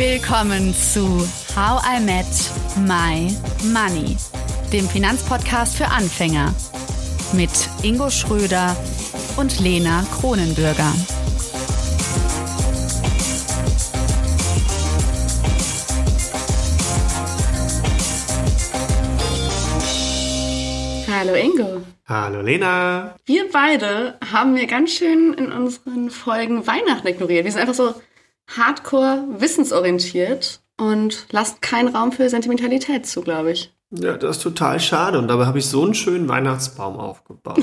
[0.00, 2.24] Willkommen zu How I Met
[2.88, 3.36] My
[3.70, 4.16] Money,
[4.72, 6.54] dem Finanzpodcast für Anfänger
[7.34, 7.50] mit
[7.82, 8.74] Ingo Schröder
[9.36, 10.90] und Lena Kronenbürger.
[21.12, 21.82] Hallo Ingo.
[22.08, 23.16] Hallo Lena.
[23.26, 27.44] Wir beide haben wir ganz schön in unseren Folgen Weihnachten ignoriert.
[27.44, 27.94] Wir sind einfach so
[28.56, 33.72] hardcore wissensorientiert und lassen keinen Raum für Sentimentalität zu, glaube ich.
[33.90, 35.18] Ja, das ist total schade.
[35.18, 37.62] Und dabei habe ich so einen schönen Weihnachtsbaum aufgebaut.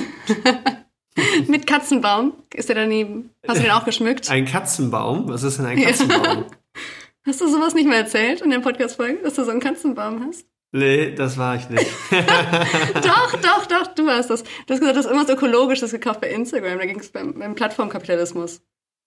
[1.48, 3.32] Mit Katzenbaum ist der daneben.
[3.48, 4.30] Hast du den auch geschmückt?
[4.30, 5.28] Ein Katzenbaum?
[5.30, 6.46] Was ist denn ein Katzenbaum?
[7.26, 10.46] Hast du sowas nicht mehr erzählt in den Podcast-Folgen, dass du so einen Katzenbaum hast?
[10.72, 11.92] Nee, das war ich nicht.
[12.12, 14.44] doch, doch, doch, du hast das.
[14.44, 16.78] Du hast gesagt, du hast irgendwas Ökologisches gekauft bei Instagram.
[16.78, 18.62] Da ging es beim, beim Plattformkapitalismus.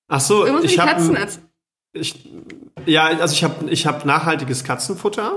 [0.09, 1.01] Ach so, ich habe
[1.93, 2.29] ich,
[2.87, 5.33] ja, also ich habe ich hab nachhaltiges Katzenfutter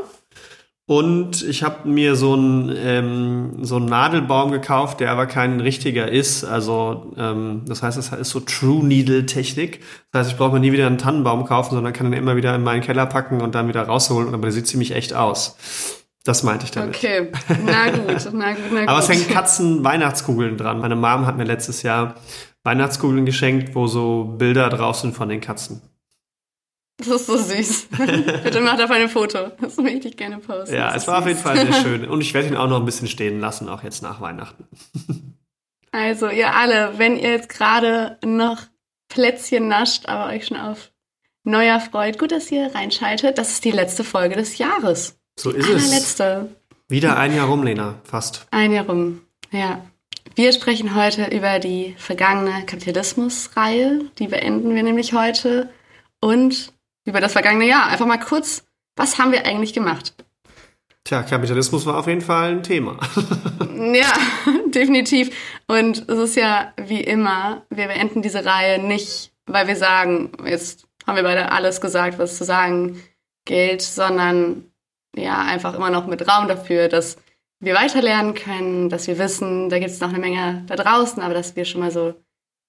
[0.86, 6.12] und ich habe mir so einen ähm, so einen Nadelbaum gekauft, der aber kein richtiger
[6.12, 6.44] ist.
[6.44, 9.80] Also ähm, das heißt, es ist so True Needle Technik.
[10.12, 12.54] Das heißt, ich brauche mir nie wieder einen Tannenbaum kaufen, sondern kann den immer wieder
[12.54, 14.34] in meinen Keller packen und dann wieder rausholen.
[14.34, 15.58] Aber der sieht ziemlich echt aus.
[16.26, 16.96] Das meinte ich damit.
[16.96, 17.32] Okay,
[17.66, 18.90] na gut, na gut, na gut.
[18.90, 20.80] Aber es hängen Katzen-Weihnachtskugeln dran.
[20.80, 22.16] Meine Mom hat mir letztes Jahr
[22.64, 25.82] Weihnachtskugeln geschenkt, wo so Bilder drauf sind von den Katzen.
[26.98, 27.88] Das ist so süß.
[28.44, 29.52] Bitte mach davon ein Foto.
[29.60, 30.76] Das möchte ich gerne posten.
[30.76, 31.22] Ja, es war süß.
[31.24, 32.08] auf jeden Fall sehr schön.
[32.08, 34.68] Und ich werde ihn auch noch ein bisschen stehen lassen, auch jetzt nach Weihnachten.
[35.96, 38.58] Also, ihr alle, wenn ihr jetzt gerade noch
[39.10, 40.92] Plätzchen nascht, aber euch schon auf
[41.44, 43.38] Neujahr freut, gut, dass ihr reinschaltet.
[43.38, 45.20] Das ist die letzte Folge des Jahres.
[45.38, 45.92] So ist es.
[45.92, 46.50] Letzte.
[46.90, 48.48] Wieder ein Jahr rum, Lena, fast.
[48.50, 49.86] Ein Jahr rum, ja.
[50.34, 54.06] Wir sprechen heute über die vergangene Kapitalismus-Reihe.
[54.18, 55.70] Die beenden wir nämlich heute.
[56.20, 56.73] Und
[57.06, 57.88] über das vergangene Jahr.
[57.88, 58.66] Einfach mal kurz,
[58.96, 60.14] was haben wir eigentlich gemacht?
[61.04, 62.98] Tja, Kapitalismus war auf jeden Fall ein Thema.
[63.94, 64.14] ja,
[64.68, 65.36] definitiv.
[65.68, 70.88] Und es ist ja wie immer, wir beenden diese Reihe nicht, weil wir sagen, jetzt
[71.06, 73.02] haben wir beide alles gesagt, was zu sagen
[73.46, 74.72] gilt, sondern
[75.16, 77.18] ja, einfach immer noch mit Raum dafür, dass
[77.60, 81.34] wir weiterlernen können, dass wir wissen, da gibt es noch eine Menge da draußen, aber
[81.34, 82.14] dass wir schon mal so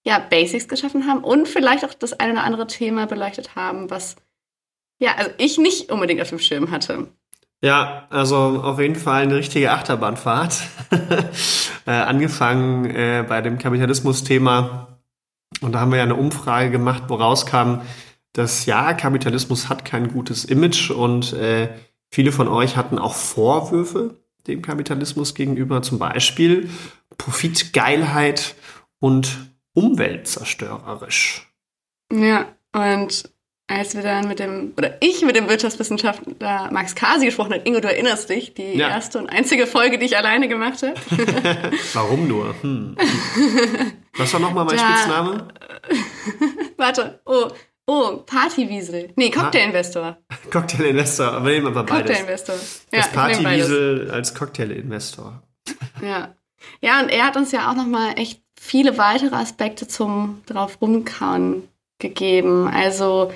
[0.04, 4.16] ja, Basics geschaffen haben und vielleicht auch das eine oder andere Thema beleuchtet haben, was
[5.04, 7.08] ja, also ich nicht unbedingt auf dem Schirm hatte.
[7.62, 10.62] Ja, also auf jeden Fall eine richtige Achterbahnfahrt.
[11.86, 14.98] äh, angefangen äh, bei dem Kapitalismus-Thema.
[15.60, 17.82] Und da haben wir ja eine Umfrage gemacht, wo rauskam,
[18.32, 21.68] dass ja, Kapitalismus hat kein gutes Image und äh,
[22.10, 24.16] viele von euch hatten auch Vorwürfe
[24.46, 26.68] dem Kapitalismus gegenüber, zum Beispiel
[27.18, 28.56] Profitgeilheit
[29.00, 31.46] und umweltzerstörerisch.
[32.12, 33.33] Ja, und
[33.66, 37.80] als wir dann mit dem, oder ich mit dem Wirtschaftswissenschaftler Max Kasi gesprochen hat, Ingo,
[37.80, 38.90] du erinnerst dich, die ja.
[38.90, 40.94] erste und einzige Folge, die ich alleine gemacht habe.
[41.94, 42.54] Warum nur?
[42.60, 42.96] Hm.
[44.16, 45.48] Was war nochmal mein da, Spitzname?
[46.76, 47.48] warte, oh,
[47.86, 49.12] oh, Partywiesel.
[49.16, 50.18] Nee, Cocktailinvestor.
[50.50, 52.18] Cocktailinvestor, aber nehmen wir beides.
[52.18, 52.54] Cocktailinvestor.
[52.92, 55.42] Ja, das Partywiesel als Cocktailinvestor.
[56.02, 56.34] Ja.
[56.80, 61.68] Ja, und er hat uns ja auch nochmal echt viele weitere Aspekte zum drauf rumkauen
[61.98, 62.68] gegeben.
[62.68, 63.32] Also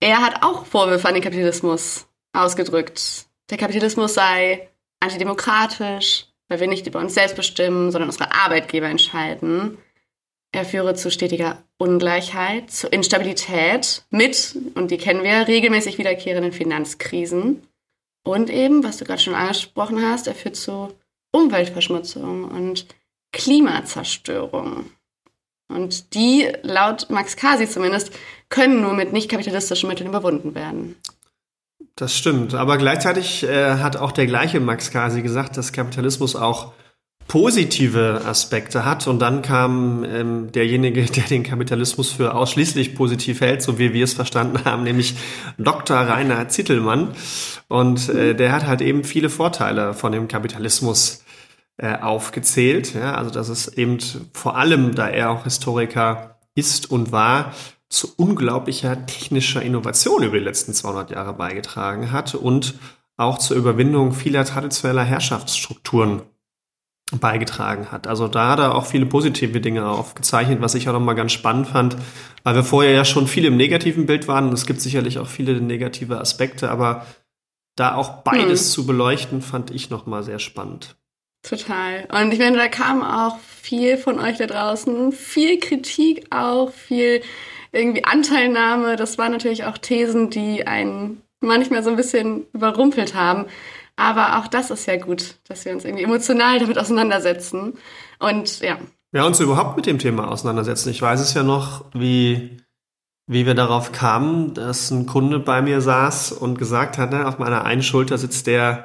[0.00, 3.26] er hat auch Vorwürfe an den Kapitalismus ausgedrückt.
[3.50, 4.68] Der Kapitalismus sei
[5.00, 9.78] antidemokratisch, weil wir nicht über uns selbst bestimmen, sondern unsere Arbeitgeber entscheiden.
[10.52, 17.66] Er führe zu stetiger Ungleichheit, zu Instabilität mit, und die kennen wir, regelmäßig wiederkehrenden Finanzkrisen.
[18.24, 20.92] Und eben, was du gerade schon angesprochen hast, er führt zu
[21.32, 22.86] Umweltverschmutzung und
[23.32, 24.90] Klimazerstörung.
[25.72, 28.12] Und die, laut Max Kasi zumindest,
[28.48, 30.96] können nur mit nicht kapitalistischen Mitteln überwunden werden.
[31.96, 36.72] Das stimmt, aber gleichzeitig äh, hat auch der gleiche Max Kasi gesagt, dass Kapitalismus auch
[37.28, 39.06] positive Aspekte hat.
[39.06, 44.04] Und dann kam ähm, derjenige, der den Kapitalismus für ausschließlich positiv hält, so wie wir
[44.04, 45.14] es verstanden haben, nämlich
[45.58, 45.96] Dr.
[45.96, 47.14] Rainer Zittelmann.
[47.68, 51.24] Und äh, der hat halt eben viele Vorteile von dem Kapitalismus
[51.78, 52.94] äh, aufgezählt.
[52.94, 53.98] Ja, also dass es eben
[54.32, 57.52] vor allem, da er auch Historiker ist und war,
[57.88, 62.74] zu unglaublicher technischer Innovation über die letzten 200 Jahre beigetragen hat und
[63.16, 66.22] auch zur Überwindung vieler traditioneller Herrschaftsstrukturen
[67.20, 68.06] beigetragen hat.
[68.06, 71.68] Also da hat er auch viele positive Dinge aufgezeichnet, was ich auch nochmal ganz spannend
[71.68, 71.96] fand,
[72.42, 75.26] weil wir vorher ja schon viel im negativen Bild waren und es gibt sicherlich auch
[75.26, 77.06] viele negative Aspekte, aber
[77.76, 78.72] da auch beides hm.
[78.72, 80.96] zu beleuchten, fand ich nochmal sehr spannend.
[81.42, 82.06] Total.
[82.12, 87.22] Und ich meine, da kam auch viel von euch da draußen, viel Kritik auch, viel
[87.72, 88.96] irgendwie Anteilnahme.
[88.96, 93.46] Das waren natürlich auch Thesen, die einen manchmal so ein bisschen überrumpelt haben.
[93.96, 97.74] Aber auch das ist ja gut, dass wir uns irgendwie emotional damit auseinandersetzen.
[98.18, 98.78] Und ja.
[99.12, 100.90] Ja, uns überhaupt mit dem Thema auseinandersetzen.
[100.90, 102.56] Ich weiß es ja noch, wie,
[103.26, 107.38] wie wir darauf kamen, dass ein Kunde bei mir saß und gesagt hat, ne, auf
[107.38, 108.84] meiner einen Schulter sitzt der,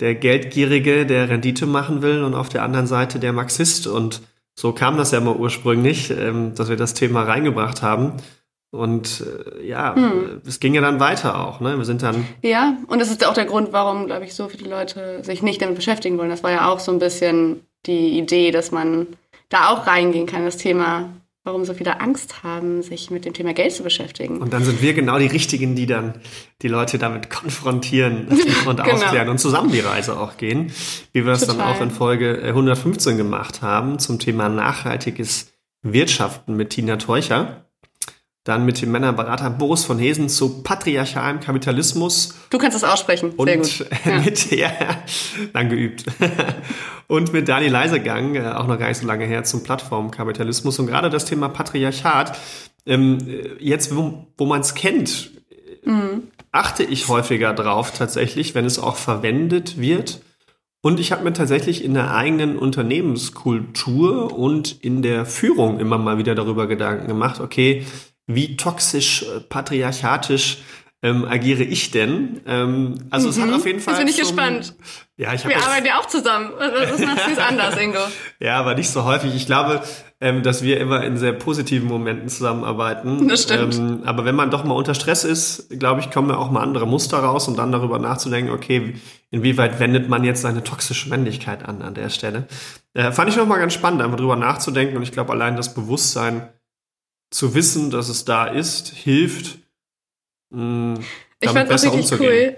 [0.00, 3.86] der Geldgierige, der Rendite machen will und auf der anderen Seite der Marxist.
[3.86, 4.22] Und
[4.54, 8.14] so kam das ja mal ursprünglich, ähm, dass wir das Thema reingebracht haben.
[8.70, 9.24] Und
[9.56, 10.42] äh, ja, hm.
[10.44, 11.60] es ging ja dann weiter auch.
[11.60, 11.76] Ne?
[11.78, 12.26] Wir sind dann.
[12.42, 15.62] Ja, und das ist auch der Grund, warum, glaube ich, so viele Leute sich nicht
[15.62, 16.30] damit beschäftigen wollen.
[16.30, 19.06] Das war ja auch so ein bisschen die Idee, dass man
[19.48, 21.10] da auch reingehen kann, das Thema,
[21.44, 24.38] warum so viele Angst haben, sich mit dem Thema Geld zu beschäftigen.
[24.38, 26.14] Und dann sind wir genau die Richtigen, die dann
[26.62, 28.28] die Leute damit konfrontieren
[28.66, 28.90] und genau.
[28.90, 30.72] aufklären und zusammen die Reise auch gehen,
[31.12, 35.52] wie wir es dann auch in Folge 115 gemacht haben zum Thema nachhaltiges
[35.82, 37.63] Wirtschaften mit Tina Teucher.
[38.44, 42.34] Dann mit dem Männerberater Boris von Hesen zu patriarchalem Kapitalismus.
[42.50, 43.30] Du kannst es aussprechen.
[43.30, 43.86] Sehr und gut.
[44.04, 44.20] Ja.
[44.20, 44.70] mit, ja,
[45.54, 46.04] lang geübt.
[47.06, 50.78] und mit Dani Leisegang, äh, auch noch gar nicht so lange her, zum Plattformkapitalismus.
[50.78, 52.38] Und gerade das Thema Patriarchat,
[52.84, 53.18] ähm,
[53.60, 55.30] jetzt, wo, wo man es kennt,
[55.84, 56.24] mhm.
[56.52, 60.20] achte ich häufiger drauf tatsächlich, wenn es auch verwendet wird.
[60.82, 66.18] Und ich habe mir tatsächlich in der eigenen Unternehmenskultur und in der Führung immer mal
[66.18, 67.86] wieder darüber Gedanken gemacht, okay,
[68.26, 70.58] wie toxisch, äh, patriarchatisch
[71.04, 72.40] ähm, agiere ich denn?
[72.46, 73.30] Ähm, also mhm.
[73.30, 73.54] es hat mhm.
[73.54, 73.94] auf jeden Fall.
[73.94, 74.74] Jetzt bin ich gespannt.
[75.16, 76.50] Ja, ich Wir arbeiten ja auch zusammen.
[76.58, 77.98] Was machst du anders, Ingo?
[78.40, 79.34] ja, aber nicht so häufig.
[79.34, 79.82] Ich glaube,
[80.20, 83.28] ähm, dass wir immer in sehr positiven Momenten zusammenarbeiten.
[83.34, 83.74] Das stimmt.
[83.74, 86.62] Ähm, aber wenn man doch mal unter Stress ist, glaube ich, kommen ja auch mal
[86.62, 88.94] andere Muster raus und dann darüber nachzudenken, okay,
[89.30, 92.46] inwieweit wendet man jetzt seine toxische Männlichkeit an an der Stelle.
[92.94, 96.48] Äh, fand ich nochmal ganz spannend, einfach drüber nachzudenken und ich glaube, allein das Bewusstsein
[97.34, 99.58] zu wissen, dass es da ist, hilft.
[100.50, 101.00] Mh,
[101.40, 102.30] ich fand es richtig umzugehen.
[102.30, 102.56] cool.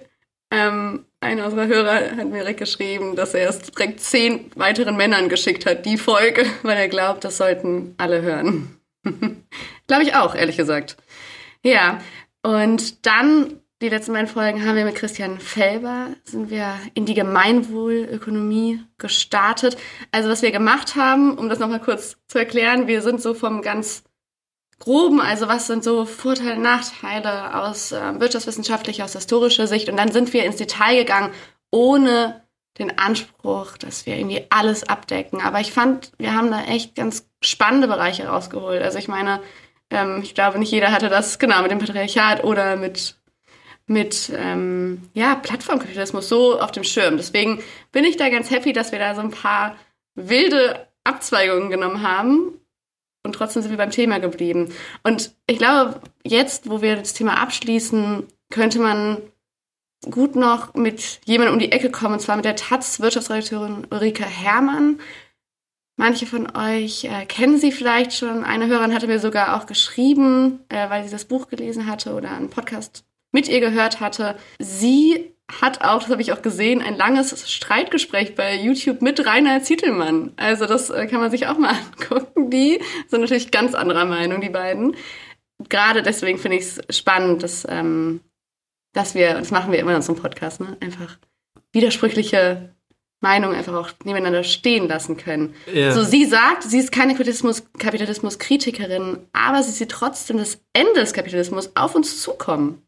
[0.50, 5.30] Ähm, einer unserer Hörer hat mir direkt geschrieben, dass er es direkt zehn weiteren Männern
[5.30, 8.78] geschickt hat, die Folge, weil er glaubt, das sollten alle hören.
[9.86, 10.98] Glaube ich auch, ehrlich gesagt.
[11.64, 12.00] Ja,
[12.42, 17.14] und dann, die letzten beiden Folgen, haben wir mit Christian Felber, sind wir in die
[17.14, 19.78] Gemeinwohlökonomie gestartet.
[20.12, 23.62] Also was wir gemacht haben, um das nochmal kurz zu erklären, wir sind so vom
[23.62, 24.04] ganz
[24.78, 29.88] groben, also was sind so Vorteile, Nachteile aus äh, wirtschaftswissenschaftlicher, aus historischer Sicht.
[29.88, 31.32] Und dann sind wir ins Detail gegangen,
[31.70, 32.42] ohne
[32.78, 35.40] den Anspruch, dass wir irgendwie alles abdecken.
[35.40, 38.82] Aber ich fand, wir haben da echt ganz spannende Bereiche rausgeholt.
[38.82, 39.40] Also ich meine,
[39.90, 43.16] ähm, ich glaube, nicht jeder hatte das genau mit dem Patriarchat oder mit
[43.88, 47.16] mit ähm, ja, Plattformkapitalismus so auf dem Schirm.
[47.16, 47.62] Deswegen
[47.92, 49.76] bin ich da ganz happy, dass wir da so ein paar
[50.16, 52.60] wilde Abzweigungen genommen haben
[53.26, 54.72] und trotzdem sind wir beim Thema geblieben.
[55.02, 59.18] Und ich glaube, jetzt, wo wir das Thema abschließen, könnte man
[60.10, 65.00] gut noch mit jemandem um die Ecke kommen, und zwar mit der Taz-Wirtschaftsredakteurin Ulrike Herrmann.
[65.98, 68.44] Manche von euch äh, kennen sie vielleicht schon.
[68.44, 72.30] Eine Hörerin hatte mir sogar auch geschrieben, äh, weil sie das Buch gelesen hatte oder
[72.32, 74.36] einen Podcast mit ihr gehört hatte.
[74.58, 79.62] Sie hat auch, das habe ich auch gesehen, ein langes Streitgespräch bei YouTube mit Rainer
[79.62, 80.32] Zietelmann.
[80.36, 82.50] Also das äh, kann man sich auch mal angucken.
[82.50, 84.96] Die sind natürlich ganz anderer Meinung, die beiden.
[85.68, 88.20] Gerade deswegen finde ich es spannend, dass, ähm,
[88.92, 90.76] dass wir, das machen wir immer in unserem Podcast, ne?
[90.80, 91.16] einfach
[91.72, 92.74] widersprüchliche
[93.20, 95.54] Meinungen einfach auch nebeneinander stehen lassen können.
[95.72, 95.92] Ja.
[95.92, 101.70] So, sie sagt, sie ist keine Kapitalismus-Kritikerin, aber sie sieht trotzdem das Ende des Kapitalismus
[101.76, 102.82] auf uns zukommen.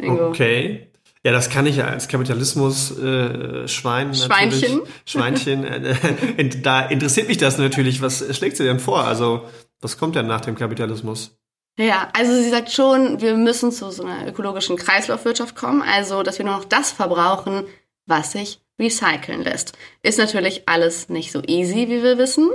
[0.00, 0.28] Ingo.
[0.28, 0.86] Okay.
[1.26, 4.10] Ja, das kann ich ja als Kapitalismus-Schwein.
[4.10, 4.82] Äh, Schweinchen.
[5.04, 5.64] Schweinchen.
[5.74, 5.96] Äh,
[6.36, 8.00] äh, da interessiert mich das natürlich.
[8.00, 9.02] Was schlägt sie denn vor?
[9.02, 9.42] Also,
[9.80, 11.36] was kommt denn nach dem Kapitalismus?
[11.80, 15.82] Ja, also sie sagt schon, wir müssen zu so einer ökologischen Kreislaufwirtschaft kommen.
[15.82, 17.64] Also, dass wir nur noch das verbrauchen,
[18.06, 19.72] was sich recyceln lässt.
[20.04, 22.48] Ist natürlich alles nicht so easy, wie wir wissen.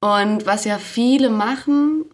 [0.00, 2.04] Und was ja viele machen,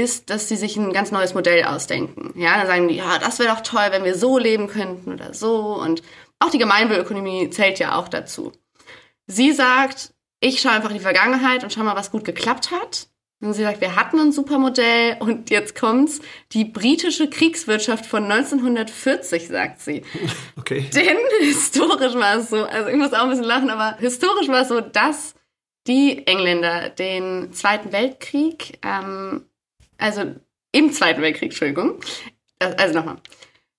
[0.00, 2.32] ist, dass sie sich ein ganz neues Modell ausdenken.
[2.38, 5.34] Ja, dann sagen die, ja, das wäre doch toll, wenn wir so leben könnten oder
[5.34, 5.74] so.
[5.80, 6.02] Und
[6.38, 8.52] auch die Gemeinwohlökonomie zählt ja auch dazu.
[9.26, 13.08] Sie sagt, ich schaue einfach in die Vergangenheit und schau mal, was gut geklappt hat.
[13.42, 16.20] Und sie sagt, wir hatten ein super Modell und jetzt kommt's.
[16.52, 20.02] Die britische Kriegswirtschaft von 1940, sagt sie.
[20.58, 20.88] Okay.
[20.94, 24.60] Denn historisch war es so, also ich muss auch ein bisschen lachen, aber historisch war
[24.60, 25.34] es so, dass
[25.86, 29.46] die Engländer den Zweiten Weltkrieg ähm,
[30.00, 30.34] also
[30.72, 32.00] im Zweiten Weltkrieg, Entschuldigung.
[32.58, 33.16] Also nochmal.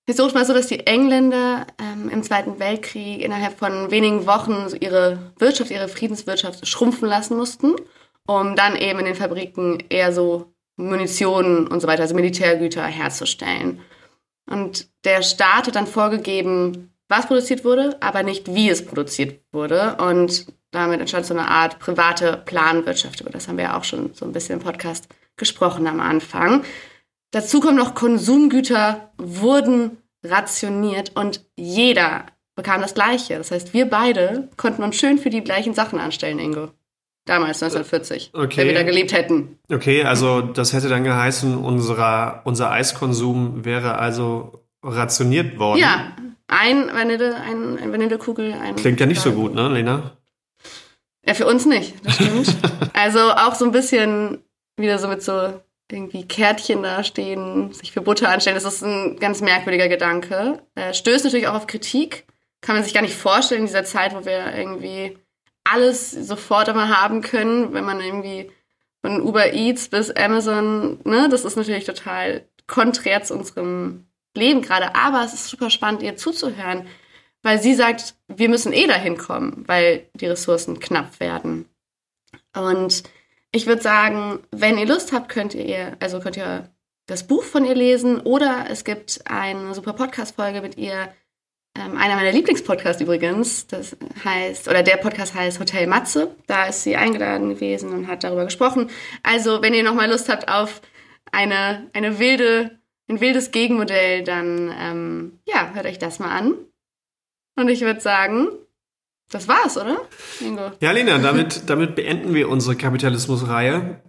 [0.04, 4.66] Historisch war es so, dass die Engländer ähm, im Zweiten Weltkrieg innerhalb von wenigen Wochen
[4.80, 7.76] ihre Wirtschaft, ihre Friedenswirtschaft schrumpfen lassen mussten,
[8.26, 13.80] um dann eben in den Fabriken eher so Munition und so weiter, also Militärgüter herzustellen.
[14.50, 19.96] Und der Staat hat dann vorgegeben, was produziert wurde, aber nicht wie es produziert wurde.
[19.96, 23.20] Und damit entstand so eine Art private Planwirtschaft.
[23.20, 26.64] Über das haben wir ja auch schon so ein bisschen im Podcast gesprochen am Anfang.
[27.30, 33.38] Dazu kommen noch Konsumgüter wurden rationiert und jeder bekam das Gleiche.
[33.38, 36.68] Das heißt, wir beide konnten uns schön für die gleichen Sachen anstellen, Ingo.
[37.24, 38.32] Damals, 1940.
[38.34, 38.56] Okay.
[38.58, 39.58] Wenn wir da gelebt hätten.
[39.72, 45.78] Okay, also das hätte dann geheißen, unserer, unser Eiskonsum wäre also rationiert worden.
[45.78, 46.16] Ja,
[46.48, 48.74] ein Vanille, ein, ein Vanillekugel, ein.
[48.74, 50.16] Klingt ja nicht so gut, ne, Lena?
[51.24, 52.56] Ja, für uns nicht, das stimmt.
[52.92, 54.42] also auch so ein bisschen
[54.76, 55.60] wieder so mit so
[55.90, 58.54] irgendwie Kärtchen da stehen, sich für Butter anstellen.
[58.54, 60.62] Das ist ein ganz merkwürdiger Gedanke.
[60.74, 62.26] Äh, stößt natürlich auch auf Kritik.
[62.60, 65.18] Kann man sich gar nicht vorstellen in dieser Zeit, wo wir irgendwie
[65.64, 68.50] alles sofort einmal haben können, wenn man irgendwie
[69.00, 74.94] von Uber Eats bis Amazon, ne, das ist natürlich total konträr zu unserem Leben gerade.
[74.94, 76.86] Aber es ist super spannend, ihr zuzuhören,
[77.42, 81.68] weil sie sagt, wir müssen eh dahin kommen, weil die Ressourcen knapp werden.
[82.56, 83.02] Und
[83.52, 86.70] ich würde sagen, wenn ihr Lust habt, könnt ihr, also könnt ihr
[87.06, 91.12] das Buch von ihr lesen oder es gibt eine super Podcast-Folge mit ihr.
[91.74, 96.34] Ähm, einer meiner Lieblingspodcasts übrigens, das heißt, oder der Podcast heißt Hotel Matze.
[96.46, 98.90] Da ist sie eingeladen gewesen und hat darüber gesprochen.
[99.22, 100.80] Also, wenn ihr nochmal Lust habt auf
[101.30, 102.78] eine, eine wilde,
[103.08, 106.54] ein wildes Gegenmodell, dann ähm, ja, hört euch das mal an.
[107.56, 108.48] Und ich würde sagen,
[109.32, 110.00] das war's, oder?
[110.40, 110.72] Ingo?
[110.80, 114.00] Ja, Lena, damit, damit beenden wir unsere Kapitalismusreihe.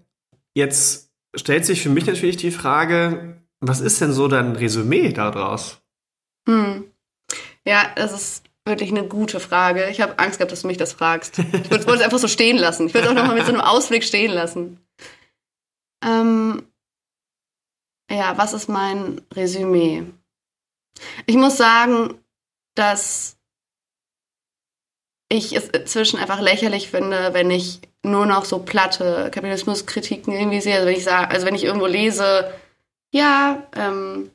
[0.54, 5.82] Jetzt stellt sich für mich natürlich die Frage, was ist denn so dein Resümee daraus?
[6.48, 6.92] Hm.
[7.66, 9.90] Ja, das ist wirklich eine gute Frage.
[9.90, 11.40] Ich habe Angst gehabt, dass du mich das fragst.
[11.40, 12.88] Ich wollte es einfach so stehen lassen.
[12.88, 14.80] Ich würde es auch nochmal mit so einem Ausblick stehen lassen.
[16.04, 16.64] Ähm,
[18.12, 20.04] ja, was ist mein Resümee?
[21.26, 22.16] Ich muss sagen,
[22.76, 23.38] dass
[25.34, 30.76] ich es inzwischen einfach lächerlich finde, wenn ich nur noch so platte Kapitalismuskritiken irgendwie sehe.
[30.76, 32.52] Also wenn ich sage, also wenn ich irgendwo lese,
[33.12, 34.32] ja, ähm,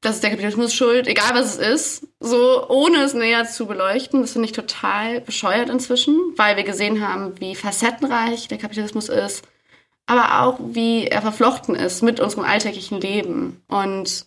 [0.00, 4.20] das ist der Kapitalismus schuld, egal was es ist, so ohne es näher zu beleuchten,
[4.20, 9.44] das finde ich total bescheuert inzwischen, weil wir gesehen haben, wie facettenreich der Kapitalismus ist,
[10.06, 13.62] aber auch wie er verflochten ist mit unserem alltäglichen Leben.
[13.68, 14.26] Und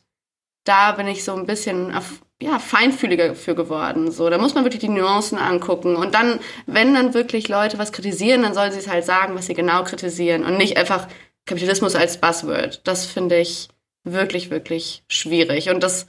[0.63, 4.11] da bin ich so ein bisschen auf ja, feinfühliger für geworden.
[4.11, 5.95] So, da muss man wirklich die Nuancen angucken.
[5.95, 9.45] Und dann, wenn dann wirklich Leute was kritisieren, dann sollen sie es halt sagen, was
[9.45, 11.07] sie genau kritisieren und nicht einfach
[11.45, 12.81] Kapitalismus als Buzzword.
[12.85, 13.69] Das finde ich
[14.03, 15.69] wirklich, wirklich schwierig.
[15.69, 16.07] Und das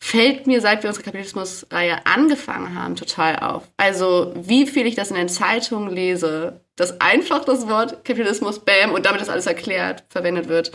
[0.00, 3.64] fällt mir, seit wir unsere Kapitalismusreihe angefangen haben, total auf.
[3.76, 8.92] Also, wie viel ich das in den Zeitungen lese, dass einfach das Wort Kapitalismus, bam,
[8.92, 10.72] und damit das alles erklärt, verwendet wird,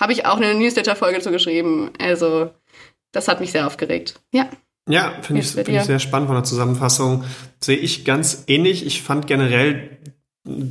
[0.00, 1.92] habe ich auch eine Newsletter-Folge zu geschrieben.
[2.00, 2.50] Also,
[3.12, 4.20] das hat mich sehr aufgeregt.
[4.32, 4.48] Ja.
[4.88, 7.24] Ja, finde ich, find ich sehr spannend von der Zusammenfassung.
[7.60, 8.84] Sehe ich ganz ähnlich.
[8.84, 9.98] Ich fand generell,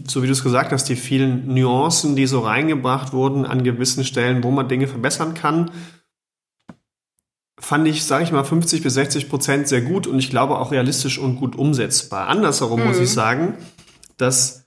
[0.05, 4.03] so wie du es gesagt hast, die vielen Nuancen, die so reingebracht wurden an gewissen
[4.03, 5.71] Stellen, wo man Dinge verbessern kann,
[7.57, 10.71] fand ich, sage ich mal, 50 bis 60 Prozent sehr gut und ich glaube auch
[10.71, 12.27] realistisch und gut umsetzbar.
[12.27, 12.88] Andersherum mhm.
[12.88, 13.57] muss ich sagen,
[14.17, 14.61] dass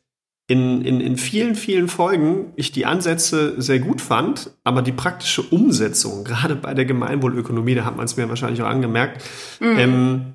[0.47, 5.43] in, in, in vielen, vielen Folgen ich die Ansätze sehr gut fand, aber die praktische
[5.43, 9.25] Umsetzung, gerade bei der Gemeinwohlökonomie, da hat man es mir wahrscheinlich auch angemerkt,
[9.61, 9.79] mhm.
[9.79, 10.35] ähm,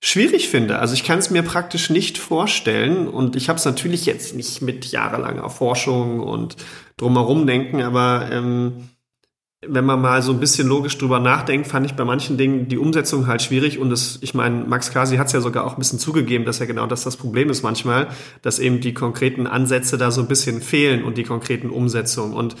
[0.00, 0.78] schwierig finde.
[0.78, 4.62] Also ich kann es mir praktisch nicht vorstellen und ich habe es natürlich jetzt nicht
[4.62, 6.56] mit jahrelanger Forschung und
[6.96, 8.88] drumherum denken, aber ähm,
[9.66, 12.78] wenn man mal so ein bisschen logisch drüber nachdenkt, fand ich bei manchen Dingen die
[12.78, 13.78] Umsetzung halt schwierig.
[13.78, 16.60] Und das, ich meine, Max Kasi hat es ja sogar auch ein bisschen zugegeben, dass
[16.60, 18.08] ja genau das das Problem ist manchmal,
[18.40, 22.32] dass eben die konkreten Ansätze da so ein bisschen fehlen und die konkreten Umsetzungen.
[22.32, 22.56] Und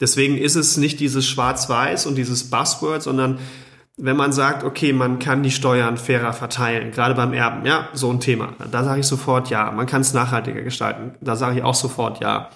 [0.00, 3.38] deswegen ist es nicht dieses Schwarz-Weiß und dieses Buzzword, sondern
[3.98, 8.10] wenn man sagt, okay, man kann die Steuern fairer verteilen, gerade beim Erben, ja, so
[8.10, 8.54] ein Thema.
[8.70, 9.70] Da sage ich sofort ja.
[9.72, 11.14] Man kann es nachhaltiger gestalten.
[11.20, 12.48] Da sage ich auch sofort ja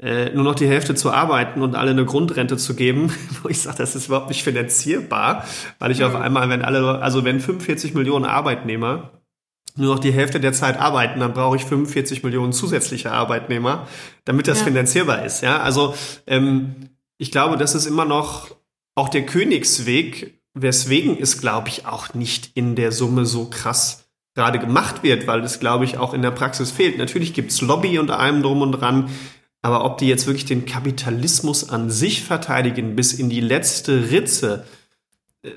[0.00, 3.60] äh, nur noch die Hälfte zu arbeiten und alle eine Grundrente zu geben, wo ich
[3.60, 5.44] sage, das ist überhaupt nicht finanzierbar,
[5.78, 6.06] weil ich mhm.
[6.06, 9.10] auf einmal, wenn alle, also wenn 45 Millionen Arbeitnehmer
[9.76, 13.88] nur noch die Hälfte der Zeit arbeiten, dann brauche ich 45 Millionen zusätzliche Arbeitnehmer,
[14.24, 14.66] damit das ja.
[14.66, 15.42] finanzierbar ist.
[15.42, 15.94] Ja, also
[16.26, 18.54] ähm, ich glaube, das ist immer noch
[18.94, 24.58] auch der Königsweg, weswegen es, glaube ich, auch nicht in der Summe so krass gerade
[24.58, 26.98] gemacht wird, weil es, glaube ich, auch in der Praxis fehlt.
[26.98, 29.10] Natürlich gibt's Lobby und allem drum und dran.
[29.64, 34.66] Aber ob die jetzt wirklich den Kapitalismus an sich verteidigen bis in die letzte Ritze,
[35.40, 35.52] äh,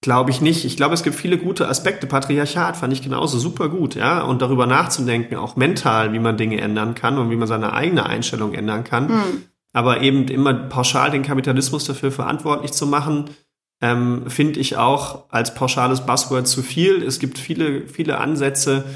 [0.00, 0.64] glaube ich nicht.
[0.64, 2.08] Ich glaube, es gibt viele gute Aspekte.
[2.08, 4.22] Patriarchat fand ich genauso super gut, ja.
[4.22, 8.04] Und darüber nachzudenken, auch mental, wie man Dinge ändern kann und wie man seine eigene
[8.04, 9.08] Einstellung ändern kann.
[9.08, 9.42] Hm.
[9.72, 13.30] Aber eben immer pauschal den Kapitalismus dafür verantwortlich zu machen,
[13.80, 17.00] ähm, finde ich auch als pauschales Buzzword zu viel.
[17.00, 18.86] Es gibt viele, viele Ansätze,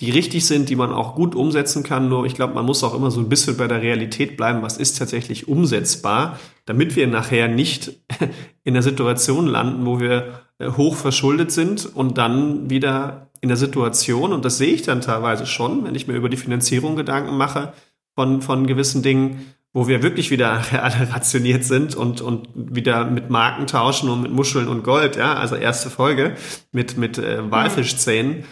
[0.00, 2.08] die richtig sind, die man auch gut umsetzen kann.
[2.08, 4.78] Nur ich glaube, man muss auch immer so ein bisschen bei der Realität bleiben, was
[4.78, 8.00] ist tatsächlich umsetzbar, damit wir nachher nicht
[8.64, 13.56] in der Situation landen, wo wir äh, hoch verschuldet sind und dann wieder in der
[13.56, 17.36] Situation, und das sehe ich dann teilweise schon, wenn ich mir über die Finanzierung Gedanken
[17.36, 17.72] mache
[18.14, 23.30] von, von gewissen Dingen, wo wir wirklich wieder alle rationiert sind und, und wieder mit
[23.30, 26.36] Marken tauschen und mit Muscheln und Gold, ja, also erste Folge
[26.72, 28.44] mit, mit äh, Walfischzähnen.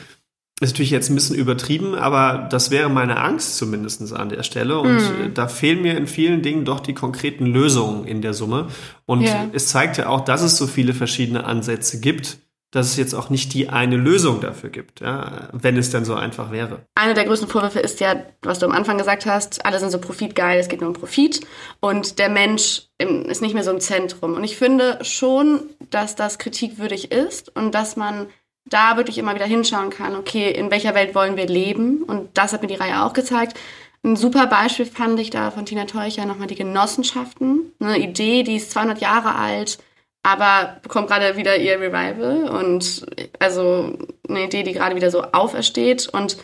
[0.60, 4.80] Ist natürlich jetzt ein bisschen übertrieben, aber das wäre meine Angst zumindestens an der Stelle.
[4.80, 5.34] Und hm.
[5.34, 8.66] da fehlen mir in vielen Dingen doch die konkreten Lösungen in der Summe.
[9.06, 9.46] Und ja.
[9.52, 12.38] es zeigt ja auch, dass es so viele verschiedene Ansätze gibt
[12.70, 16.14] dass es jetzt auch nicht die eine Lösung dafür gibt, ja, wenn es denn so
[16.14, 16.84] einfach wäre.
[16.94, 19.98] Einer der größten Vorwürfe ist ja, was du am Anfang gesagt hast, alle sind so
[19.98, 21.40] profitgeil, es geht nur um Profit
[21.80, 24.34] und der Mensch ist nicht mehr so im Zentrum.
[24.34, 28.26] Und ich finde schon, dass das kritikwürdig ist und dass man
[28.68, 32.02] da wirklich immer wieder hinschauen kann, okay, in welcher Welt wollen wir leben?
[32.02, 33.58] Und das hat mir die Reihe auch gezeigt.
[34.04, 37.72] Ein super Beispiel fand ich da von Tina Teucher nochmal die Genossenschaften.
[37.80, 39.78] Eine Idee, die ist 200 Jahre alt,
[40.22, 43.06] aber bekommt gerade wieder ihr Revival und
[43.38, 43.98] also
[44.28, 46.08] eine Idee, die gerade wieder so aufersteht.
[46.08, 46.36] Und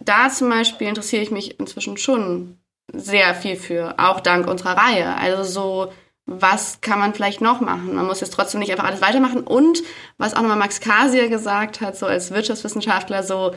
[0.00, 2.58] da zum Beispiel interessiere ich mich inzwischen schon
[2.92, 5.16] sehr viel für, auch dank unserer Reihe.
[5.16, 5.92] Also so,
[6.30, 7.94] was kann man vielleicht noch machen?
[7.94, 9.44] Man muss jetzt trotzdem nicht einfach alles weitermachen.
[9.44, 9.82] Und
[10.18, 13.54] was auch nochmal Max Kasier gesagt hat, so als Wirtschaftswissenschaftler, so,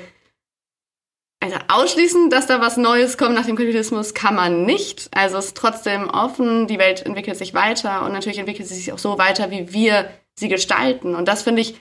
[1.42, 5.10] also ausschließen, dass da was Neues kommt nach dem Kapitalismus, kann man nicht.
[5.14, 8.94] Also es ist trotzdem offen, die Welt entwickelt sich weiter und natürlich entwickelt sie sich
[8.94, 11.14] auch so weiter, wie wir sie gestalten.
[11.14, 11.76] Und das finde ich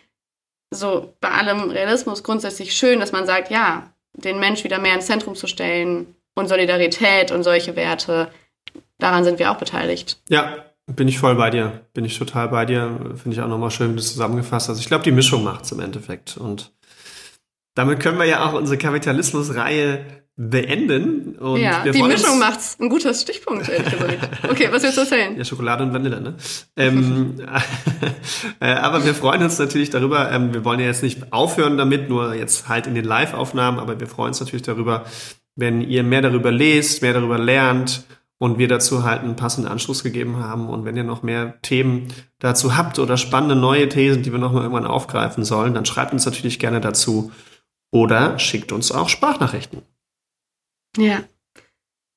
[0.73, 5.07] so bei allem Realismus grundsätzlich schön, dass man sagt, ja, den Mensch wieder mehr ins
[5.07, 8.33] Zentrum zu stellen und Solidarität und solche Werte,
[8.99, 10.19] daran sind wir auch beteiligt.
[10.29, 11.87] Ja, bin ich voll bei dir.
[11.95, 13.15] Bin ich total bei dir.
[13.17, 14.81] Finde ich auch nochmal schön, wie du es zusammengefasst hast.
[14.81, 16.37] Ich glaube, die Mischung macht es im Endeffekt.
[16.37, 16.73] Und
[17.75, 20.05] damit können wir ja auch unsere Kapitalismus-Reihe
[20.37, 21.37] beenden.
[21.37, 22.79] Und ja, die Mischung macht's.
[22.81, 24.19] Ein guter Stichpunkt, ehrlich gesagt.
[24.49, 25.37] Okay, was willst du erzählen?
[25.37, 26.35] Ja, Schokolade und Vanille, ne?
[26.76, 27.35] ähm,
[28.61, 30.31] äh, aber wir freuen uns natürlich darüber.
[30.33, 34.00] Ähm, wir wollen ja jetzt nicht aufhören damit, nur jetzt halt in den Live-Aufnahmen, aber
[34.00, 35.05] wir freuen uns natürlich darüber,
[35.57, 38.05] wenn ihr mehr darüber lest, mehr darüber lernt
[38.41, 40.71] und wir dazu halt einen passenden Anschluss gegeben haben.
[40.71, 44.63] Und wenn ihr noch mehr Themen dazu habt oder spannende neue Thesen, die wir nochmal
[44.63, 47.31] irgendwann aufgreifen sollen, dann schreibt uns natürlich gerne dazu.
[47.93, 49.83] Oder schickt uns auch Sprachnachrichten.
[50.97, 51.23] Ja.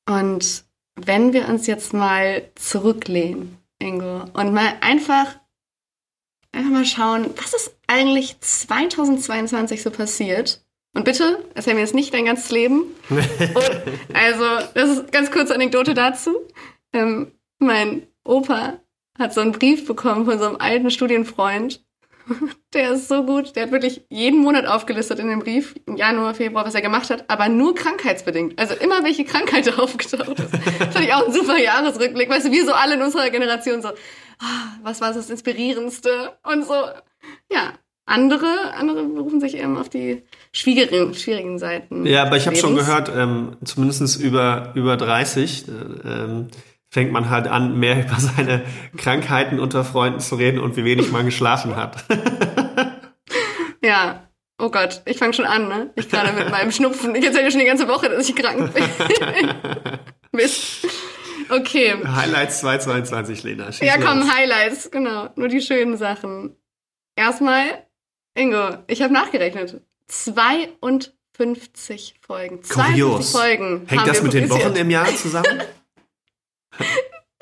[0.10, 0.64] Und
[0.96, 5.28] wenn wir uns jetzt mal zurücklehnen, Ingo, und mal einfach,
[6.54, 10.64] einfach mal schauen, was ist eigentlich 2022 so passiert?
[10.94, 12.84] Und bitte, erzähl mir jetzt nicht dein ganzes Leben.
[13.10, 13.72] Und,
[14.14, 16.36] also, das ist ganz kurze Anekdote dazu.
[16.94, 18.80] Ähm, mein Opa
[19.18, 21.84] hat so einen Brief bekommen von so einem alten Studienfreund,
[22.74, 23.56] Der ist so gut.
[23.56, 27.10] Der hat wirklich jeden Monat aufgelistet in dem Brief, im Januar, Februar, was er gemacht
[27.10, 28.58] hat, aber nur krankheitsbedingt.
[28.60, 30.54] Also immer welche Krankheit aufgetaucht ist.
[30.54, 32.30] Das fand ich auch ein super Jahresrückblick.
[32.30, 36.38] Weißt du, wir so alle in unserer Generation so, oh, was war das Inspirierendste?
[36.44, 36.74] Und so,
[37.52, 37.74] ja.
[38.06, 42.06] Andere, andere berufen sich eben auf die schwierigen, schwierigen Seiten.
[42.06, 45.72] Ja, aber ich habe schon gehört, ähm, zumindest über, über 30, äh,
[46.08, 46.48] ähm,
[46.90, 48.64] fängt man halt an, mehr über seine
[48.96, 52.06] Krankheiten unter Freunden zu reden und wie wenig man geschlafen hat.
[53.84, 54.28] ja.
[54.60, 55.92] Oh Gott, ich fange schon an, ne?
[55.96, 57.16] Ich gerade mit meinem Schnupfen.
[57.16, 58.84] Ich erzähle schon die ganze Woche, dass ich krank bin.
[60.32, 60.88] Mist.
[61.50, 61.96] Okay.
[62.06, 63.72] Highlights 222, Lena.
[63.72, 64.34] Schieß ja, komm, los.
[64.34, 65.30] Highlights, genau.
[65.36, 66.56] Nur die schönen Sachen.
[67.16, 67.66] Erstmal,
[68.36, 69.82] Ingo, ich habe nachgerechnet.
[70.08, 72.64] 52 Folgen.
[72.64, 73.86] 52 Folgen.
[73.88, 75.64] Hängt das mit den Wochen im Jahr zusammen?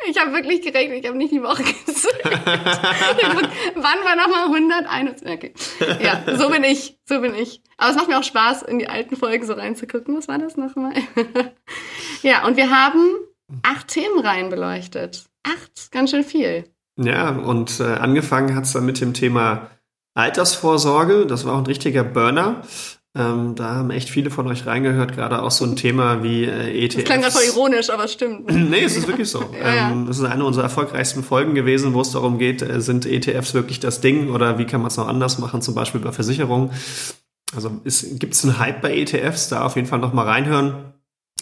[0.09, 2.21] Ich habe wirklich gerechnet, ich habe nicht die Woche gezählt.
[2.23, 5.29] Wann war nochmal 121?
[5.29, 5.53] Okay.
[6.03, 7.61] Ja, so bin ich, so bin ich.
[7.77, 10.17] Aber es macht mir auch Spaß, in die alten Folgen so reinzugucken.
[10.17, 10.93] Was war das nochmal?
[12.23, 13.15] ja, und wir haben
[13.63, 15.25] acht Themenreihen beleuchtet.
[15.43, 16.65] Acht, ganz schön viel.
[16.97, 19.70] Ja, und äh, angefangen hat es dann mit dem Thema
[20.13, 21.25] Altersvorsorge.
[21.25, 22.63] Das war auch ein richtiger Burner.
[23.13, 26.85] Ähm, da haben echt viele von euch reingehört, gerade auch so ein Thema wie äh,
[26.85, 26.95] ETFs.
[26.95, 28.49] Das klang gerade voll ironisch, aber es stimmt.
[28.49, 29.39] nee, es ist wirklich so.
[29.61, 29.91] ja.
[29.91, 33.53] Ähm, das ist eine unserer erfolgreichsten Folgen gewesen, wo es darum geht, äh, sind ETFs
[33.53, 36.71] wirklich das Ding oder wie kann man es noch anders machen, zum Beispiel bei Versicherungen.
[37.53, 40.93] Also gibt es einen Hype bei ETFs, da auf jeden Fall noch mal reinhören.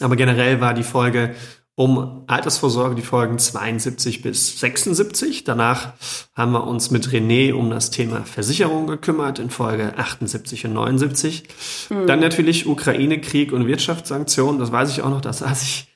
[0.02, 1.36] Aber generell war die Folge
[1.80, 5.46] um Altersvorsorge die Folgen 72 bis 76.
[5.46, 5.94] Danach
[6.36, 11.46] haben wir uns mit René um das Thema Versicherung gekümmert in Folge 78 und 79.
[11.90, 12.06] Mhm.
[12.06, 14.60] Dann natürlich Ukraine, Krieg und Wirtschaftssanktionen.
[14.60, 15.88] Das weiß ich auch noch, da saß ich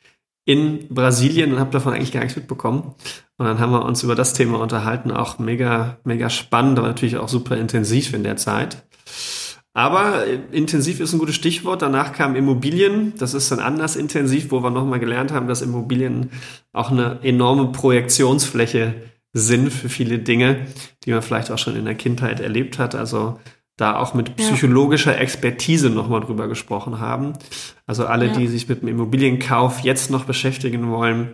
[0.46, 2.96] in Brasilien und habe davon eigentlich gar nichts mitbekommen.
[3.38, 7.18] Und dann haben wir uns über das Thema unterhalten, auch mega, mega spannend, aber natürlich
[7.18, 8.86] auch super intensiv in der Zeit.
[9.74, 11.82] Aber äh, intensiv ist ein gutes Stichwort.
[11.82, 13.14] Danach kamen Immobilien.
[13.18, 16.30] Das ist dann anders intensiv, wo wir nochmal gelernt haben, dass Immobilien
[16.72, 18.94] auch eine enorme Projektionsfläche
[19.34, 20.68] sind für viele Dinge,
[21.04, 22.94] die man vielleicht auch schon in der Kindheit erlebt hat.
[22.94, 23.40] Also
[23.78, 27.34] da auch mit psychologischer Expertise nochmal drüber gesprochen haben.
[27.88, 28.34] Also alle, ja.
[28.34, 31.34] die sich mit dem Immobilienkauf jetzt noch beschäftigen wollen,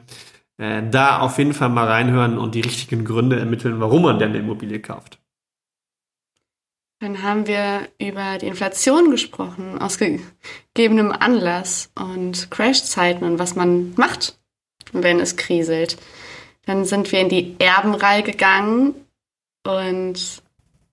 [0.58, 4.30] äh, da auf jeden Fall mal reinhören und die richtigen Gründe ermitteln, warum man denn
[4.30, 5.20] eine Immobilie kauft.
[7.00, 13.94] Dann haben wir über die Inflation gesprochen, aus gegebenem Anlass und Crashzeiten und was man
[13.96, 14.38] macht,
[14.92, 15.98] wenn es kriselt.
[16.66, 18.96] Dann sind wir in die Erbenreihe gegangen
[19.66, 20.42] und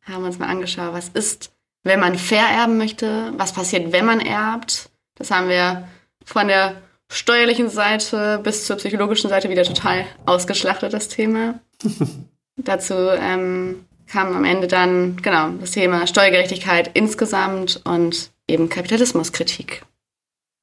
[0.02, 4.90] haben uns mal angeschaut, was ist, wenn man vererben möchte, was passiert, wenn man erbt.
[5.16, 5.88] Das haben wir
[6.24, 11.58] von der steuerlichen Seite bis zur psychologischen Seite wieder total ausgeschlachtet, das Thema.
[12.56, 19.84] Dazu ähm, kam am Ende dann, genau, das Thema Steuergerechtigkeit insgesamt und eben Kapitalismuskritik.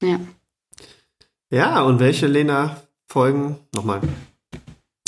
[0.02, 0.20] Ja.
[1.50, 4.00] Ja, und welche, Lena, Folgen, nochmal.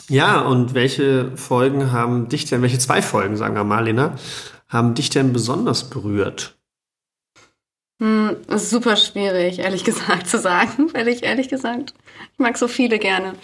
[0.08, 4.14] Ja, und welche Folgen haben dich denn, welche zwei Folgen, sagen wir mal, Lena,
[4.68, 6.56] haben dich denn besonders berührt?
[8.00, 11.94] Hm, ist super schwierig, ehrlich gesagt, zu sagen, weil ich ehrlich gesagt,
[12.32, 13.34] ich mag so viele gerne.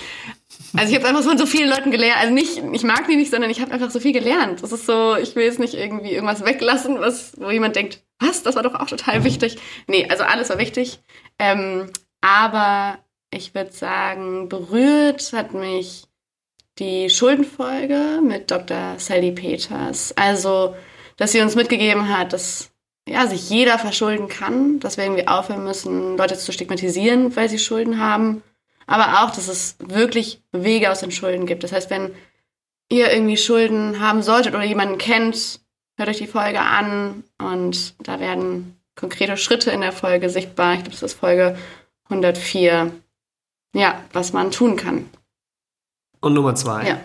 [0.76, 2.20] Also ich habe einfach von so vielen Leuten gelernt.
[2.20, 4.62] Also nicht, ich mag die nicht, sondern ich habe einfach so viel gelernt.
[4.62, 8.42] Das ist so, ich will jetzt nicht irgendwie irgendwas weglassen, was, wo jemand denkt, was,
[8.42, 9.58] das war doch auch total wichtig.
[9.86, 11.00] Nee, also alles war wichtig.
[11.38, 12.98] Ähm, aber
[13.30, 16.04] ich würde sagen, berührt hat mich
[16.78, 18.94] die Schuldenfolge mit Dr.
[18.98, 20.14] Sally Peters.
[20.16, 20.74] Also,
[21.16, 22.70] dass sie uns mitgegeben hat, dass
[23.06, 27.58] ja, sich jeder verschulden kann, dass wir irgendwie aufhören müssen, Leute zu stigmatisieren, weil sie
[27.58, 28.42] Schulden haben
[28.86, 31.64] aber auch, dass es wirklich Wege aus den Schulden gibt.
[31.64, 32.14] Das heißt, wenn
[32.88, 35.60] ihr irgendwie Schulden haben solltet oder jemanden kennt,
[35.96, 40.74] hört euch die Folge an und da werden konkrete Schritte in der Folge sichtbar.
[40.74, 41.56] Ich glaube, das ist Folge
[42.04, 42.92] 104.
[43.74, 45.08] Ja, was man tun kann.
[46.20, 46.86] Und Nummer zwei.
[46.86, 47.00] Ja.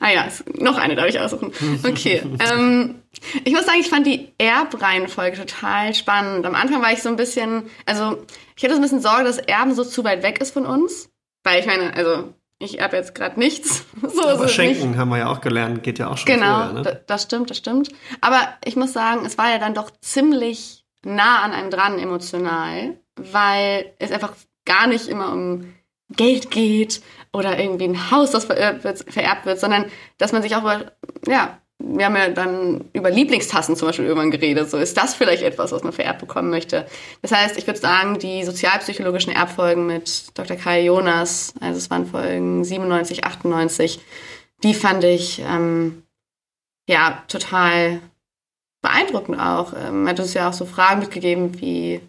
[0.00, 1.52] Ah ja, noch eine darf ich aussuchen.
[1.84, 2.22] Okay.
[2.52, 2.99] ähm,
[3.44, 6.46] ich muss sagen, ich fand die Erbreihenfolge total spannend.
[6.46, 8.24] Am Anfang war ich so ein bisschen, also
[8.56, 11.10] ich hatte so ein bisschen Sorge, dass Erben so zu weit weg ist von uns.
[11.44, 13.84] Weil ich meine, also ich habe jetzt gerade nichts.
[14.02, 14.98] So Aber Schenken nicht.
[14.98, 16.82] haben wir ja auch gelernt, geht ja auch schon genau, vorher.
[16.82, 17.90] Genau, das stimmt, das stimmt.
[18.20, 23.00] Aber ich muss sagen, es war ja dann doch ziemlich nah an einem dran emotional,
[23.16, 25.74] weil es einfach gar nicht immer um
[26.16, 27.02] Geld geht
[27.32, 29.86] oder irgendwie ein Haus, das vererbt wird, vererbt wird sondern
[30.18, 30.92] dass man sich auch über,
[31.26, 34.70] ja, wir haben ja dann über Lieblingstassen zum Beispiel irgendwann geredet.
[34.70, 36.86] So ist das vielleicht etwas, was man vererbt bekommen möchte.
[37.22, 40.56] Das heißt, ich würde sagen, die sozialpsychologischen Erbfolgen mit Dr.
[40.56, 44.00] Kai Jonas, also es waren Folgen 97, 98,
[44.62, 46.02] die fand ich ähm,
[46.86, 48.00] ja total
[48.82, 49.72] beeindruckend auch.
[49.72, 52.00] Ähm, hat uns ja auch so Fragen mitgegeben wie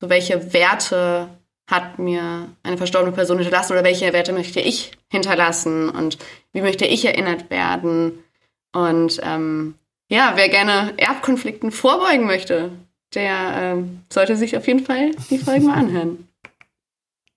[0.00, 1.28] so welche Werte
[1.68, 6.18] hat mir eine verstorbene Person hinterlassen oder welche Werte möchte ich hinterlassen und
[6.52, 8.24] wie möchte ich erinnert werden
[8.72, 9.74] und ähm,
[10.10, 12.70] ja, wer gerne Erbkonflikten vorbeugen möchte,
[13.14, 16.28] der ähm, sollte sich auf jeden Fall die Folgen mal anhören.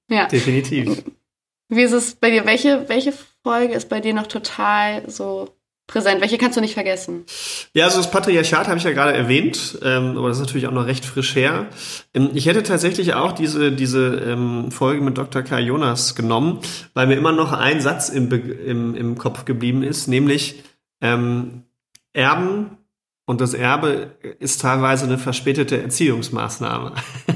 [0.09, 0.25] Ja.
[0.27, 1.03] Definitiv.
[1.69, 2.45] Wie ist es bei dir?
[2.45, 3.13] Welche, welche
[3.43, 5.49] Folge ist bei dir noch total so
[5.87, 6.19] präsent?
[6.19, 7.25] Welche kannst du nicht vergessen?
[7.73, 10.73] Ja, also das Patriarchat habe ich ja gerade erwähnt, ähm, aber das ist natürlich auch
[10.73, 11.67] noch recht frisch her.
[12.13, 15.43] Ähm, ich hätte tatsächlich auch diese, diese ähm, Folge mit Dr.
[15.43, 16.59] Kai Jonas genommen,
[16.93, 20.63] weil mir immer noch ein Satz im, im, im Kopf geblieben ist, nämlich
[21.01, 21.63] ähm,
[22.13, 22.77] Erben
[23.25, 26.93] und das Erbe ist teilweise eine verspätete Erziehungsmaßnahme.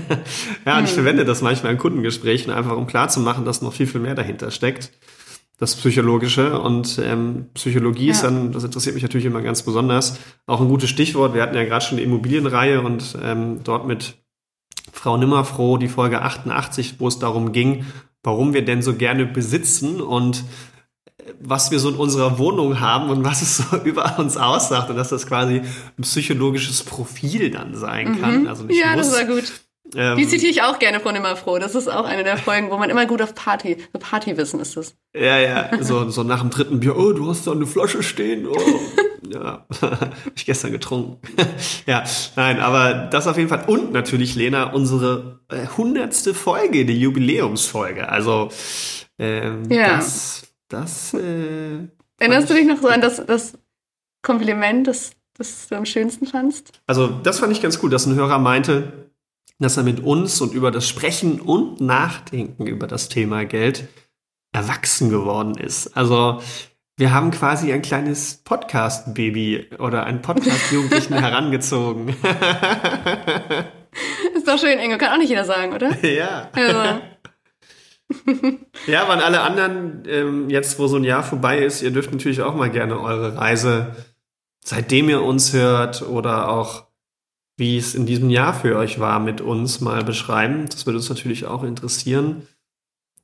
[0.66, 0.96] ja, und ich hm.
[0.96, 4.92] verwende das manchmal in Kundengesprächen, einfach um klarzumachen, dass noch viel, viel mehr dahinter steckt.
[5.58, 8.12] Das Psychologische und ähm, Psychologie ja.
[8.12, 11.34] ist dann, das interessiert mich natürlich immer ganz besonders, auch ein gutes Stichwort.
[11.34, 14.18] Wir hatten ja gerade schon die Immobilienreihe und ähm, dort mit
[14.92, 17.86] Frau Nimmerfroh die Folge 88, wo es darum ging,
[18.22, 20.44] warum wir denn so gerne besitzen und
[21.40, 24.96] was wir so in unserer Wohnung haben und was es so über uns aussagt und
[24.96, 25.62] dass das quasi
[25.98, 28.42] ein psychologisches Profil dann sein kann.
[28.42, 28.48] Mhm.
[28.48, 29.10] Also nicht ja, muss.
[29.10, 29.52] das war gut.
[29.94, 31.60] Ähm, die zitiere ich auch gerne von immer froh.
[31.60, 34.76] Das ist auch eine der Folgen, wo man immer gut auf Party, so Partywissen ist
[34.76, 34.96] das.
[35.16, 38.48] Ja, ja, so, so nach dem dritten Bier, oh, du hast da eine Flasche stehen,
[38.48, 38.58] oh.
[39.30, 41.20] ja, hab ich gestern getrunken.
[41.86, 42.04] ja,
[42.36, 43.66] nein, aber das auf jeden Fall.
[43.68, 48.10] Und natürlich, Lena, unsere äh, hundertste Folge, die Jubiläumsfolge.
[48.10, 48.50] Also,
[49.20, 49.98] ähm, ja.
[49.98, 51.14] das das.
[51.14, 51.88] Äh,
[52.20, 53.58] Erinnerst du dich noch so an das, das
[54.22, 56.72] Kompliment, das, das du am schönsten fandst?
[56.88, 59.10] Also, das fand ich ganz cool, dass ein Hörer meinte,
[59.60, 63.88] dass er mit uns und über das Sprechen und Nachdenken über das Thema Geld
[64.54, 65.96] erwachsen geworden ist.
[65.98, 66.42] Also
[66.98, 72.16] wir haben quasi ein kleines Podcast-Baby oder einen Podcast-Jugendlichen herangezogen.
[74.34, 75.92] ist doch schön, Ingo, kann auch nicht jeder sagen, oder?
[76.08, 76.50] Ja.
[76.54, 77.02] Also.
[78.88, 82.42] ja, an alle anderen, ähm, jetzt wo so ein Jahr vorbei ist, ihr dürft natürlich
[82.42, 83.96] auch mal gerne eure Reise,
[84.64, 86.86] seitdem ihr uns hört oder auch
[87.58, 90.66] wie es in diesem Jahr für euch war, mit uns mal beschreiben.
[90.70, 92.48] Das würde uns natürlich auch interessieren.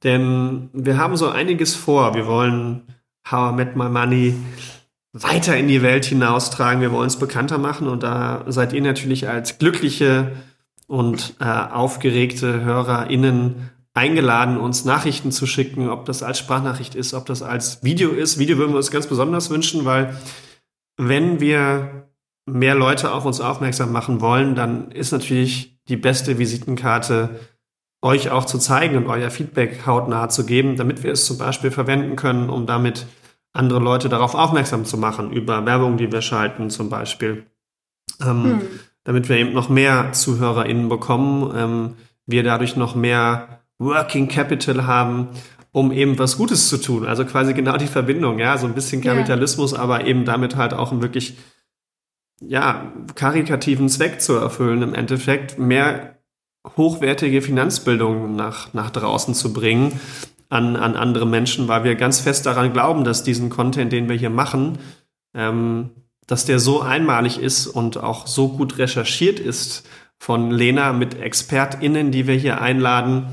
[0.03, 2.15] Denn wir haben so einiges vor.
[2.15, 2.83] Wir wollen
[3.29, 4.35] How I Met My Money
[5.13, 6.81] weiter in die Welt hinaustragen.
[6.81, 10.31] Wir wollen es bekannter machen und da seid ihr natürlich als glückliche
[10.87, 17.25] und äh, aufgeregte HörerInnen eingeladen, uns Nachrichten zu schicken, ob das als Sprachnachricht ist, ob
[17.25, 18.39] das als Video ist.
[18.39, 20.15] Video würden wir uns ganz besonders wünschen, weil
[20.97, 22.07] wenn wir
[22.45, 27.39] mehr Leute auf uns aufmerksam machen wollen, dann ist natürlich die beste Visitenkarte,
[28.01, 31.69] euch auch zu zeigen und euer Feedback hautnah zu geben, damit wir es zum Beispiel
[31.69, 33.05] verwenden können, um damit
[33.53, 37.45] andere Leute darauf aufmerksam zu machen, über Werbung, die wir schalten zum Beispiel.
[38.21, 38.61] Ähm, hm.
[39.03, 41.93] Damit wir eben noch mehr ZuhörerInnen bekommen, ähm,
[42.25, 45.29] wir dadurch noch mehr Working Capital haben,
[45.71, 47.05] um eben was Gutes zu tun.
[47.05, 49.79] Also quasi genau die Verbindung, ja, so ein bisschen Kapitalismus, ja.
[49.79, 51.37] aber eben damit halt auch einen wirklich,
[52.39, 56.17] ja, karikativen Zweck zu erfüllen, im Endeffekt mehr
[56.77, 59.99] hochwertige Finanzbildung nach, nach draußen zu bringen
[60.49, 64.15] an, an andere Menschen, weil wir ganz fest daran glauben, dass diesen Content, den wir
[64.15, 64.77] hier machen,
[65.33, 65.89] ähm,
[66.27, 69.87] dass der so einmalig ist und auch so gut recherchiert ist
[70.19, 73.25] von Lena mit ExpertInnen, die wir hier einladen,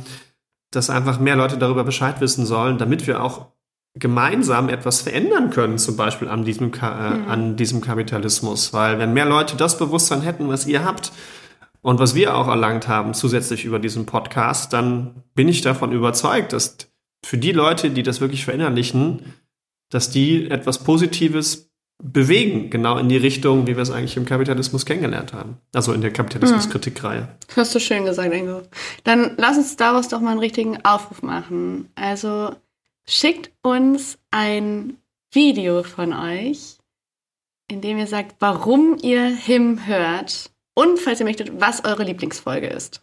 [0.70, 3.46] dass einfach mehr Leute darüber Bescheid wissen sollen, damit wir auch
[3.94, 7.28] gemeinsam etwas verändern können, zum Beispiel an diesem, Ka äh, mhm.
[7.28, 8.72] an diesem Kapitalismus.
[8.72, 11.12] Weil wenn mehr Leute das Bewusstsein hätten, was ihr habt
[11.82, 16.52] und was wir auch erlangt haben, zusätzlich über diesen Podcast, dann bin ich davon überzeugt,
[16.52, 16.76] dass
[17.24, 19.34] für die Leute, die das wirklich verinnerlichen,
[19.90, 21.67] dass die etwas Positives
[22.02, 25.58] bewegen, genau in die Richtung, wie wir es eigentlich im Kapitalismus kennengelernt haben.
[25.74, 27.22] Also in der Kapitalismuskritikreihe.
[27.22, 27.28] Hm.
[27.56, 28.62] Hast du schön gesagt, Ingo.
[29.04, 31.88] Dann lass uns daraus doch mal einen richtigen Aufruf machen.
[31.96, 32.54] Also
[33.06, 34.98] schickt uns ein
[35.32, 36.78] Video von euch,
[37.68, 42.68] in dem ihr sagt, warum ihr Him hört und, falls ihr möchtet, was eure Lieblingsfolge
[42.68, 43.02] ist.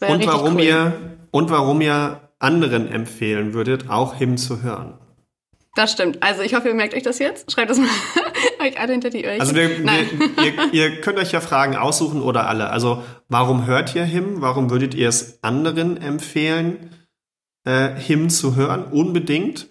[0.00, 0.62] und warum cool.
[0.62, 4.98] ihr und warum ihr anderen empfehlen würdet, auch Him zu hören.
[5.78, 6.24] Das stimmt.
[6.24, 7.52] Also ich hoffe, ihr merkt euch das jetzt.
[7.52, 7.86] Schreibt das mal
[8.60, 9.40] euch alle hinter die Öhrchen.
[9.40, 9.84] Also wir, wir,
[10.44, 12.70] ihr, ihr, könnt euch ja Fragen aussuchen oder alle.
[12.70, 14.40] Also warum hört ihr Him?
[14.40, 16.90] Warum würdet ihr es anderen empfehlen,
[17.62, 18.86] äh, Him zu hören?
[18.86, 19.68] Unbedingt.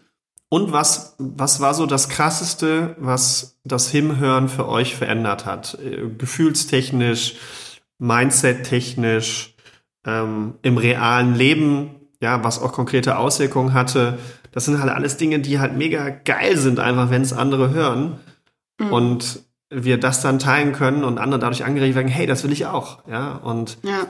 [0.48, 5.78] Und was, was war so das Krasseste, was das Him-Hören für euch verändert hat?
[5.84, 7.36] Äh, gefühlstechnisch,
[8.00, 9.56] Mindset-technisch,
[10.06, 14.17] ähm, im realen Leben, ja, was auch konkrete Auswirkungen hatte
[14.58, 18.20] das sind halt alles Dinge, die halt mega geil sind, einfach wenn es andere hören.
[18.80, 18.91] Mhm.
[18.91, 19.39] Und
[19.70, 23.08] wir das dann teilen können und andere dadurch angeregt werden, hey, das will ich auch.
[23.08, 24.08] Ja, und ja.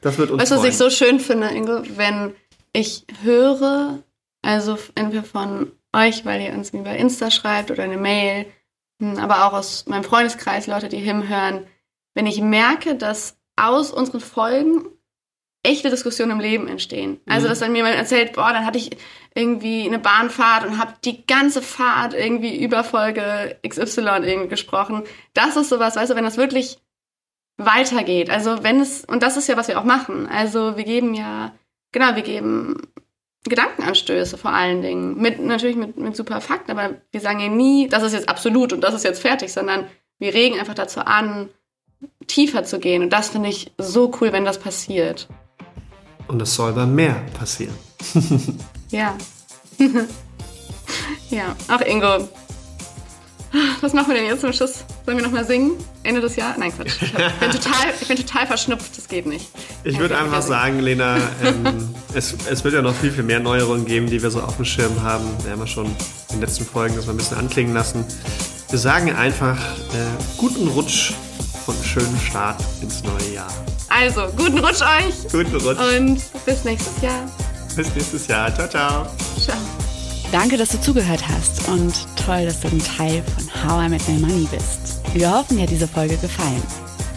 [0.00, 1.82] das wird uns Weißt du, was ich so schön finde, Ingo?
[1.96, 2.32] Wenn
[2.72, 3.98] ich höre,
[4.40, 8.46] also entweder von euch, weil ihr uns über Insta schreibt oder eine Mail,
[9.02, 11.66] hm, aber auch aus meinem Freundeskreis, Leute, die Him hören,
[12.14, 14.84] wenn ich merke, dass aus unseren Folgen
[15.68, 17.20] echte Diskussionen im Leben entstehen.
[17.26, 17.50] Also, mhm.
[17.50, 18.90] dass dann mir jemand erzählt, boah, dann hatte ich
[19.34, 25.04] irgendwie eine Bahnfahrt und habe die ganze Fahrt irgendwie über Folge XY irgendwie gesprochen.
[25.34, 26.78] Das ist sowas, weißt du, wenn das wirklich
[27.56, 28.30] weitergeht.
[28.30, 30.26] Also, wenn es, und das ist ja, was wir auch machen.
[30.26, 31.52] Also, wir geben ja,
[31.92, 32.82] genau, wir geben
[33.44, 35.16] Gedankenanstöße vor allen Dingen.
[35.18, 38.72] Mit, natürlich mit, mit super Fakten, aber wir sagen ja nie, das ist jetzt absolut
[38.72, 39.86] und das ist jetzt fertig, sondern
[40.18, 41.48] wir regen einfach dazu an,
[42.26, 43.02] tiefer zu gehen.
[43.02, 45.28] Und das finde ich so cool, wenn das passiert.
[46.28, 47.74] Und es soll dann mehr passieren.
[48.90, 49.16] ja.
[51.30, 52.28] ja, auch Ingo.
[53.80, 54.84] Was machen wir denn jetzt zum Schluss?
[55.06, 55.72] Sollen wir nochmal singen?
[56.02, 56.58] Ende des Jahres?
[56.58, 57.00] Nein, Quatsch.
[57.00, 59.48] Ich, bin total, ich bin total verschnupft, das geht nicht.
[59.84, 63.86] Ich würde einfach sagen, Lena, ähm, es, es wird ja noch viel, viel mehr Neuerungen
[63.86, 65.24] geben, die wir so auf dem Schirm haben.
[65.44, 65.94] Wir haben ja schon in
[66.32, 68.04] den letzten Folgen das mal ein bisschen anklingen lassen.
[68.68, 71.14] Wir sagen einfach äh, guten Rutsch
[71.66, 73.67] und schönen Start ins neue Jahr.
[73.98, 75.32] Also, guten Rutsch euch.
[75.32, 75.78] Guten Rutsch.
[75.80, 77.28] Und bis nächstes Jahr.
[77.74, 78.54] Bis nächstes Jahr.
[78.54, 79.06] Ciao, ciao.
[79.40, 79.56] Ciao.
[80.30, 84.06] Danke, dass du zugehört hast und toll, dass du ein Teil von How I Met
[84.08, 85.00] My Money bist.
[85.14, 86.62] Wir hoffen, dir hat diese Folge gefallen.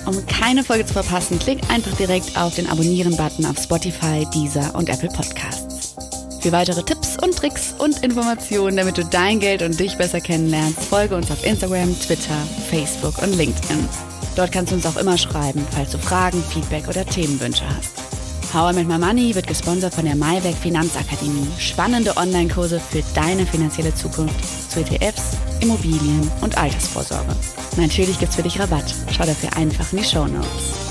[0.07, 4.89] Um keine Folge zu verpassen, klick einfach direkt auf den Abonnieren-Button auf Spotify, Deezer und
[4.89, 5.93] Apple Podcasts.
[6.41, 10.83] Für weitere Tipps und Tricks und Informationen, damit du dein Geld und dich besser kennenlernst,
[10.85, 12.37] folge uns auf Instagram, Twitter,
[12.71, 13.87] Facebook und LinkedIn.
[14.35, 17.93] Dort kannst du uns auch immer schreiben, falls du Fragen, Feedback oder Themenwünsche hast.
[18.53, 21.47] How I Met My Money wird gesponsert von der Maiwerk Finanzakademie.
[21.57, 27.33] Spannende Online-Kurse für deine finanzielle Zukunft zu ETFs, Immobilien und Altersvorsorge.
[27.77, 28.93] Natürlich gibt's für dich Rabatt.
[29.11, 30.90] Schau dafür einfach in die Show Notes.